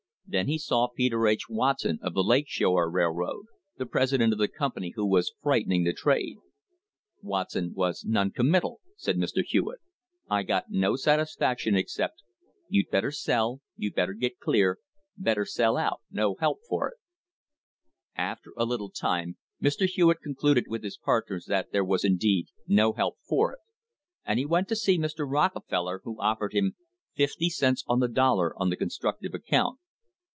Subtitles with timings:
[0.27, 1.49] Then he saw Peter H.
[1.49, 5.91] Watson of the Lake Shore Railroad, the president of the company which was frightening the
[5.91, 6.37] trade.
[7.21, 9.43] "Watson was non committal," said Mr.
[9.45, 9.79] Hewitt.
[10.29, 12.23] "I got no satisfaction except,
[12.69, 14.77] 'You better sell— you better get clear—
[15.17, 16.97] better sell out— no help for it'"
[18.29, 19.85] After a little time Mr.
[19.85, 23.59] Hewitt concluded with his partners that there was indeed "no help for it,"
[24.23, 25.29] and he went to see Mr.
[25.29, 26.77] Rockefeller, who offered him
[27.15, 29.77] fifty cents on the dollar on the constructive account.